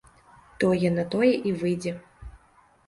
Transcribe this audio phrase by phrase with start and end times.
[0.63, 1.91] Тое на тое і выйдзе.